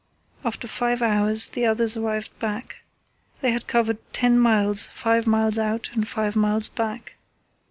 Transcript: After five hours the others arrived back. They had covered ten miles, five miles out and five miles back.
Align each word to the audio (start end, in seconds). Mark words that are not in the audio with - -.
After 0.43 0.67
five 0.67 1.03
hours 1.03 1.49
the 1.49 1.67
others 1.67 1.95
arrived 1.95 2.39
back. 2.39 2.81
They 3.41 3.51
had 3.51 3.67
covered 3.67 3.99
ten 4.13 4.39
miles, 4.39 4.87
five 4.87 5.27
miles 5.27 5.59
out 5.59 5.91
and 5.93 6.07
five 6.07 6.35
miles 6.35 6.67
back. 6.67 7.17